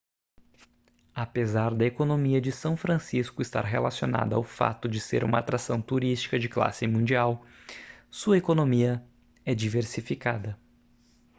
apesar 1.13 1.75
da 1.75 1.85
economia 1.85 2.41
de 2.41 2.51
são 2.51 2.75
francisco 2.75 3.39
estar 3.39 3.63
relacionada 3.63 4.35
ao 4.35 4.41
fato 4.41 4.89
de 4.89 4.99
ser 4.99 5.23
uma 5.23 5.37
atração 5.37 5.79
turística 5.79 6.39
de 6.39 6.49
classe 6.49 6.87
mundial 6.87 7.45
sua 8.09 8.39
economia 8.39 9.07
é 9.45 9.53
diversificada 9.53 10.59